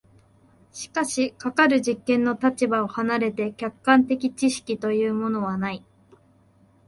[0.71, 5.85] しかしかかる実験の立場を離れて客観的知識というものはない。